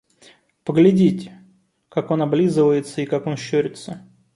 [0.63, 1.43] Поглядите,
[1.87, 4.01] как он облизывается и как он щурится.